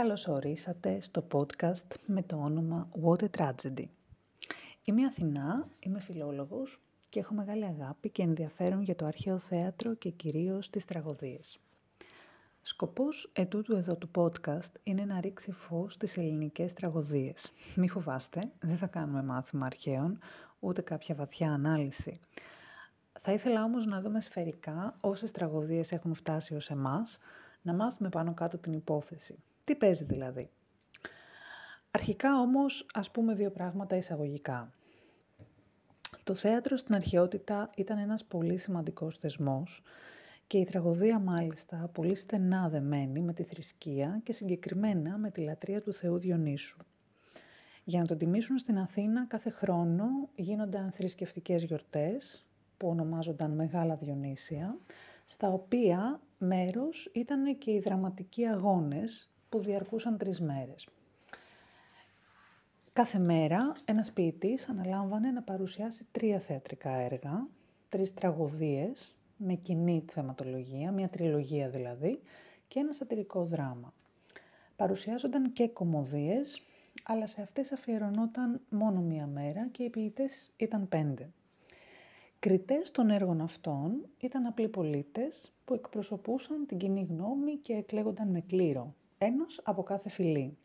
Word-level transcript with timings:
Καλώς 0.00 0.28
ορίσατε 0.28 1.00
στο 1.00 1.26
podcast 1.32 1.94
με 2.06 2.22
το 2.22 2.36
όνομα 2.36 2.88
What 3.04 3.22
a 3.22 3.26
Tragedy. 3.38 3.84
Είμαι 4.84 5.04
Αθηνά, 5.04 5.68
είμαι 5.78 6.00
φιλόλογος 6.00 6.80
και 7.08 7.20
έχω 7.20 7.34
μεγάλη 7.34 7.64
αγάπη 7.64 8.10
και 8.10 8.22
ενδιαφέρον 8.22 8.82
για 8.82 8.94
το 8.94 9.06
αρχαίο 9.06 9.38
θέατρο 9.38 9.94
και 9.94 10.10
κυρίως 10.10 10.70
τις 10.70 10.84
τραγωδίες. 10.84 11.58
Σκοπός 12.62 13.30
ετούτου 13.32 13.76
εδώ 13.76 13.96
του 13.96 14.10
podcast 14.14 14.72
είναι 14.82 15.04
να 15.04 15.20
ρίξει 15.20 15.52
φως 15.52 15.92
στις 15.92 16.16
ελληνικές 16.16 16.72
τραγωδίες. 16.72 17.52
Μη 17.76 17.88
φοβάστε, 17.88 18.40
δεν 18.60 18.76
θα 18.76 18.86
κάνουμε 18.86 19.22
μάθημα 19.22 19.66
αρχαίων, 19.66 20.18
ούτε 20.60 20.82
κάποια 20.82 21.14
βαθιά 21.14 21.52
ανάλυση. 21.52 22.20
Θα 23.20 23.32
ήθελα 23.32 23.64
όμως 23.64 23.86
να 23.86 24.00
δούμε 24.00 24.20
σφαιρικά 24.20 24.96
όσες 25.00 25.30
τραγωδίες 25.30 25.92
έχουν 25.92 26.14
φτάσει 26.14 26.54
ως 26.54 26.70
εμάς, 26.70 27.18
να 27.62 27.74
μάθουμε 27.74 28.08
πάνω 28.08 28.34
κάτω 28.34 28.58
την 28.58 28.72
υπόθεση. 28.72 29.38
Τι 29.64 29.76
παίζει 29.76 30.04
δηλαδή; 30.04 30.50
Αρχικά 31.90 32.40
όμως 32.40 32.86
ας 32.94 33.10
πούμε 33.10 33.34
δύο 33.34 33.50
πράγματα 33.50 33.96
εισαγωγικά. 33.96 34.72
Το 36.22 36.34
θέατρο 36.34 36.76
στην 36.76 36.94
αρχαιότητα 36.94 37.70
ήταν 37.76 37.98
ένας 37.98 38.24
πολύ 38.24 38.56
σημαντικός 38.56 39.16
θεσμός 39.18 39.82
και 40.46 40.58
η 40.58 40.64
τραγωδία 40.64 41.18
μάλιστα 41.18 41.90
πολύ 41.92 42.14
στενά 42.14 42.68
δεμένη 42.68 43.20
με 43.20 43.32
τη 43.32 43.42
θρησκεία 43.42 44.20
και 44.22 44.32
συγκεκριμένα 44.32 45.18
με 45.18 45.30
τη 45.30 45.40
λατρεία 45.40 45.80
του 45.80 45.92
Θεού 45.92 46.18
Διονύσου. 46.18 46.76
Για 47.84 48.00
να 48.00 48.06
τον 48.06 48.18
τιμήσουν 48.18 48.58
στην 48.58 48.78
Αθήνα 48.78 49.26
κάθε 49.26 49.50
χρόνο 49.50 50.06
γίνονταν 50.34 50.92
θρησκευτικές 50.92 51.62
γιορτές 51.64 52.46
που 52.76 52.88
ονομάζονταν 52.88 53.50
Μεγάλα 53.50 53.96
Διονύσια, 53.96 54.78
στα 55.24 55.48
οποία 55.48 56.20
μέρος 56.38 57.10
ήταν 57.14 57.58
και 57.58 57.70
οι 57.70 57.80
δραματικοί 57.80 58.46
αγώνες 58.46 59.29
που 59.50 59.58
διαρκούσαν 59.58 60.18
τρεις 60.18 60.40
μέρες. 60.40 60.88
Κάθε 62.92 63.18
μέρα 63.18 63.72
ένας 63.84 64.12
ποιητής 64.12 64.68
αναλάμβανε 64.68 65.30
να 65.30 65.42
παρουσιάσει 65.42 66.06
τρία 66.10 66.38
θεατρικά 66.38 66.90
έργα, 66.90 67.46
τρεις 67.88 68.14
τραγωδίες 68.14 69.14
με 69.36 69.54
κοινή 69.54 70.04
θεματολογία, 70.10 70.92
μια 70.92 71.08
τριλογία 71.08 71.70
δηλαδή, 71.70 72.20
και 72.68 72.78
ένα 72.78 72.92
σατυρικό 72.92 73.44
δράμα. 73.44 73.94
Παρουσιάζονταν 74.76 75.52
και 75.52 75.68
κομμωδίες, 75.68 76.62
αλλά 77.02 77.26
σε 77.26 77.42
αυτές 77.42 77.72
αφιερωνόταν 77.72 78.60
μόνο 78.70 79.00
μία 79.00 79.26
μέρα 79.26 79.68
και 79.68 79.82
οι 79.82 79.90
ποιητές 79.90 80.50
ήταν 80.56 80.88
πέντε. 80.88 81.30
Κριτές 82.38 82.90
των 82.90 83.10
έργων 83.10 83.40
αυτών 83.40 84.08
ήταν 84.18 84.46
απλοί 84.46 84.68
πολίτες 84.68 85.52
που 85.64 85.74
εκπροσωπούσαν 85.74 86.66
την 86.66 86.78
κοινή 86.78 87.06
γνώμη 87.10 87.56
και 87.56 87.72
εκλέγονταν 87.72 88.28
με 88.28 88.40
κλήρο, 88.40 88.94
ένας 89.22 89.60
από 89.62 89.82
κάθε 89.82 90.08
φυλή, 90.08 90.58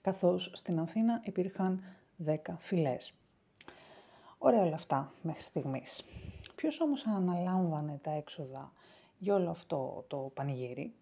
καθώς 0.00 0.50
στην 0.54 0.78
Αθήνα 0.78 1.20
υπήρχαν 1.24 1.82
δέκα 2.16 2.56
φυλές. 2.60 3.14
Ωραία 4.38 4.62
όλα 4.62 4.74
αυτά 4.74 5.12
μέχρι 5.22 5.42
στιγμής. 5.42 6.04
Ποιος 6.54 6.80
όμως 6.80 7.06
αναλάμβανε 7.06 7.98
τα 8.02 8.10
έξοδα 8.10 8.72
για 9.18 9.34
όλο 9.34 9.50
αυτό 9.50 10.04
το 10.08 10.30
πανηγύρι; 10.34 10.94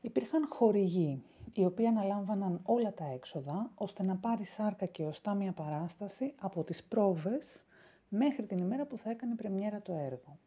Υπήρχαν 0.00 0.46
χορηγοί, 0.48 1.22
οι 1.52 1.64
οποίοι 1.64 1.86
αναλάμβαναν 1.86 2.60
όλα 2.62 2.92
τα 2.94 3.04
έξοδα, 3.04 3.70
ώστε 3.74 4.02
να 4.02 4.16
πάρει 4.16 4.44
σάρκα 4.44 4.86
και 4.86 5.04
οστά 5.04 5.34
μια 5.34 5.52
παράσταση 5.52 6.34
από 6.40 6.64
τις 6.64 6.84
πρόβες 6.84 7.64
μέχρι 8.08 8.46
την 8.46 8.58
ημέρα 8.58 8.86
που 8.86 8.98
θα 8.98 9.10
έκανε 9.10 9.34
πρεμιέρα 9.34 9.82
το 9.82 9.92
έργο. 9.92 10.38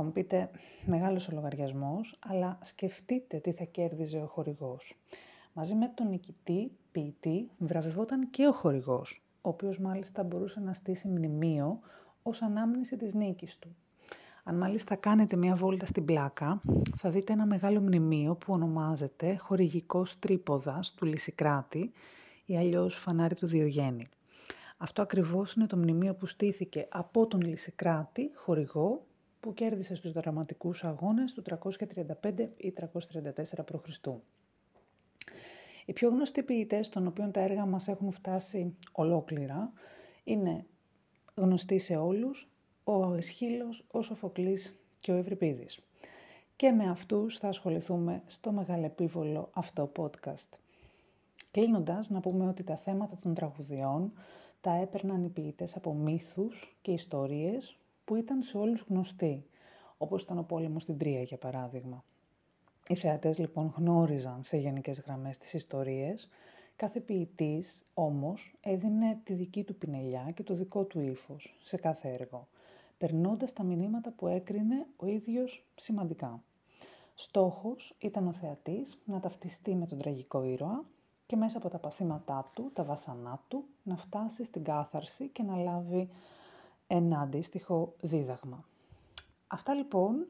Θα 0.00 0.06
μου 0.06 0.12
πείτε, 0.12 0.50
μεγάλος 0.86 1.28
ο 1.28 1.32
λογαριασμός, 1.34 2.18
αλλά 2.26 2.58
σκεφτείτε 2.62 3.38
τι 3.38 3.52
θα 3.52 3.64
κέρδιζε 3.64 4.18
ο 4.18 4.26
χορηγός. 4.26 4.98
Μαζί 5.52 5.74
με 5.74 5.88
τον 5.88 6.08
νικητή, 6.08 6.72
ποιητή, 6.92 7.50
βραβευόταν 7.58 8.30
και 8.30 8.46
ο 8.46 8.52
χορηγός, 8.52 9.22
ο 9.40 9.48
οποίος 9.48 9.78
μάλιστα 9.78 10.22
μπορούσε 10.22 10.60
να 10.60 10.72
στήσει 10.72 11.08
μνημείο 11.08 11.80
ως 12.22 12.42
ανάμνηση 12.42 12.96
της 12.96 13.14
νίκης 13.14 13.58
του. 13.58 13.76
Αν 14.44 14.56
μάλιστα 14.56 14.96
κάνετε 14.96 15.36
μια 15.36 15.54
βόλτα 15.54 15.86
στην 15.86 16.04
πλάκα, 16.04 16.60
θα 16.96 17.10
δείτε 17.10 17.32
ένα 17.32 17.46
μεγάλο 17.46 17.80
μνημείο 17.80 18.34
που 18.34 18.52
ονομάζεται 18.52 19.36
«Χορηγικός 19.36 20.18
τρίποδας» 20.18 20.94
του 20.94 21.04
Λυσικράτη 21.04 21.92
ή 22.44 22.56
αλλιώς 22.56 22.94
«Φανάρι 22.96 23.34
του 23.34 23.46
Διογέννη». 23.46 24.06
Αυτό 24.76 25.02
ακριβώς 25.02 25.54
είναι 25.54 25.66
το 25.66 25.76
μνημείο 25.76 26.14
που 26.14 26.26
στήθηκε 26.26 26.86
από 26.90 27.26
τον 27.26 27.40
Λυσικράτη, 27.40 28.30
χορηγό, 28.34 29.06
που 29.40 29.54
κέρδισε 29.54 29.94
στους 29.94 30.12
δραματικούς 30.12 30.84
αγώνες 30.84 31.32
του 31.32 31.42
335 31.42 32.48
ή 32.56 32.72
334 32.72 33.64
π.Χ. 33.64 33.88
Οι 35.84 35.92
πιο 35.92 36.08
γνωστοί 36.08 36.42
ποιητές, 36.42 36.88
των 36.88 37.06
οποίων 37.06 37.32
τα 37.32 37.40
έργα 37.40 37.66
μας 37.66 37.88
έχουν 37.88 38.10
φτάσει 38.10 38.76
ολόκληρα, 38.92 39.72
είναι 40.24 40.66
γνωστοί 41.34 41.78
σε 41.78 41.96
όλους, 41.96 42.50
ο 42.84 43.14
Εσχύλος, 43.14 43.84
ο 43.90 44.02
Σοφοκλής 44.02 44.78
και 44.98 45.12
ο 45.12 45.16
Ευρυπίδης. 45.16 45.80
Και 46.56 46.70
με 46.70 46.90
αυτούς 46.90 47.38
θα 47.38 47.48
ασχοληθούμε 47.48 48.22
στο 48.26 48.52
μεγαλεπίβολο 48.52 49.50
αυτό 49.52 49.92
podcast. 49.96 50.58
Κλείνοντας, 51.50 52.10
να 52.10 52.20
πούμε 52.20 52.48
ότι 52.48 52.64
τα 52.64 52.76
θέματα 52.76 53.14
των 53.22 53.34
τραγουδιών 53.34 54.12
τα 54.60 54.72
έπαιρναν 54.72 55.24
οι 55.24 55.28
ποιητές 55.28 55.76
από 55.76 55.94
μύθους 55.94 56.78
και 56.82 56.92
ιστορίες 56.92 57.78
που 58.08 58.16
ήταν 58.16 58.42
σε 58.42 58.58
όλους 58.58 58.84
γνωστοί, 58.88 59.46
όπως 59.98 60.22
ήταν 60.22 60.38
ο 60.38 60.42
πόλεμος 60.42 60.82
στην 60.82 60.98
Τρία 60.98 61.22
για 61.22 61.36
παράδειγμα. 61.36 62.04
Οι 62.88 62.94
θεατές 62.94 63.38
λοιπόν 63.38 63.72
γνώριζαν 63.76 64.42
σε 64.42 64.56
γενικές 64.56 65.00
γραμμές 65.00 65.38
τις 65.38 65.54
ιστορίες, 65.54 66.28
κάθε 66.76 67.00
ποιητής 67.00 67.84
όμως 67.94 68.54
έδινε 68.60 69.20
τη 69.24 69.34
δική 69.34 69.64
του 69.64 69.74
πινελιά 69.74 70.30
και 70.34 70.42
το 70.42 70.54
δικό 70.54 70.84
του 70.84 71.00
ύφος 71.00 71.54
σε 71.62 71.76
κάθε 71.76 72.08
έργο, 72.08 72.48
περνώντας 72.98 73.52
τα 73.52 73.62
μηνύματα 73.62 74.10
που 74.10 74.26
έκρινε 74.26 74.86
ο 74.96 75.06
ίδιος 75.06 75.66
σημαντικά. 75.74 76.42
Στόχος 77.14 77.94
ήταν 77.98 78.26
ο 78.26 78.32
θεατής 78.32 78.98
να 79.04 79.20
ταυτιστεί 79.20 79.74
με 79.74 79.86
τον 79.86 79.98
τραγικό 79.98 80.42
ήρωα 80.42 80.84
και 81.26 81.36
μέσα 81.36 81.58
από 81.58 81.68
τα 81.68 81.78
παθήματά 81.78 82.50
του, 82.54 82.70
τα 82.72 82.84
βασανά 82.84 83.42
του, 83.48 83.64
να 83.82 83.96
φτάσει 83.96 84.44
στην 84.44 84.64
κάθαρση 84.64 85.28
και 85.28 85.42
να 85.42 85.56
λάβει 85.56 86.08
ένα 86.88 87.20
αντίστοιχο 87.20 87.94
δίδαγμα. 88.00 88.64
Αυτά 89.46 89.74
λοιπόν 89.74 90.26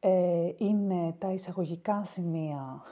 ε, 0.00 0.52
είναι 0.56 1.14
τα 1.18 1.32
εισαγωγικά 1.32 2.04
σημεία 2.04 2.82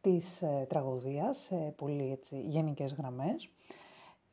της 0.00 0.42
ε, 0.42 0.66
τραγωδίας 0.68 1.38
σε 1.38 1.74
πολύ 1.76 2.10
έτσι, 2.10 2.40
γενικές 2.40 2.92
γραμμές. 2.92 3.50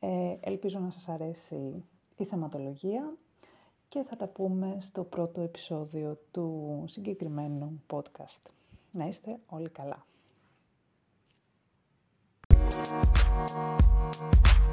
Ε, 0.00 0.36
ελπίζω 0.40 0.78
να 0.78 0.90
σας 0.90 1.08
αρέσει 1.08 1.84
η 2.16 2.24
θεματολογία 2.24 3.16
και 3.88 4.02
θα 4.02 4.16
τα 4.16 4.26
πούμε 4.26 4.76
στο 4.80 5.04
πρώτο 5.04 5.40
επεισόδιο 5.40 6.18
του 6.30 6.84
συγκεκριμένου 6.86 7.82
podcast. 7.92 8.42
Να 8.90 9.06
είστε 9.06 9.38
όλοι 9.46 9.68
καλά. 9.68 10.06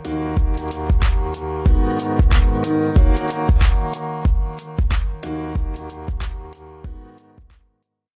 Thank 0.04 1.16
you. 1.16 1.21